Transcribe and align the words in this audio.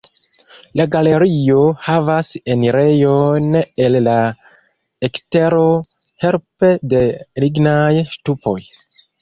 La 0.79 0.85
galerio 0.93 1.59
havas 1.87 2.31
enirejon 2.53 3.59
el 3.59 3.99
la 4.07 4.17
ekstero 5.09 5.63
helpe 6.27 6.75
de 6.95 7.07
lignaj 7.45 7.95
ŝtupoj. 8.17 8.61